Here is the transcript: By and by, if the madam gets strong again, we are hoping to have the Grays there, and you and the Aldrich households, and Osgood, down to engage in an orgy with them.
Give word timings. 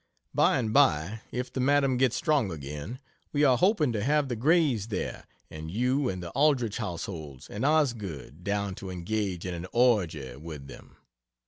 By 0.33 0.57
and 0.57 0.73
by, 0.73 1.21
if 1.31 1.53
the 1.53 1.59
madam 1.59 1.97
gets 1.97 2.15
strong 2.15 2.49
again, 2.49 2.97
we 3.31 3.43
are 3.43 3.55
hoping 3.55 3.93
to 3.93 4.03
have 4.03 4.29
the 4.29 4.35
Grays 4.35 4.87
there, 4.87 5.27
and 5.51 5.69
you 5.69 6.09
and 6.09 6.23
the 6.23 6.31
Aldrich 6.31 6.77
households, 6.77 7.47
and 7.47 7.63
Osgood, 7.63 8.43
down 8.43 8.73
to 8.81 8.89
engage 8.89 9.45
in 9.45 9.53
an 9.53 9.67
orgy 9.71 10.37
with 10.37 10.65
them. 10.65 10.95